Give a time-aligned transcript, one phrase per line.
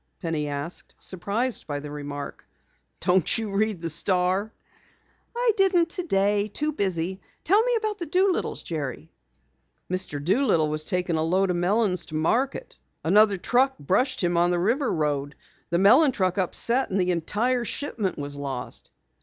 [0.19, 2.43] Penny asked, surprised by the remark.
[3.01, 4.51] "Don't you ever read the Star?"
[5.35, 6.47] "I didn't today.
[6.47, 7.21] Too busy.
[7.43, 9.11] Tell me about the Doolittles, Jerry."
[9.91, 10.19] "Mr.
[10.19, 12.79] Doolittle was taking a load of melons to market.
[13.03, 15.35] Another truck brushed him on the River road.
[15.69, 18.89] The melon truck upset, and the entire shipment was lost."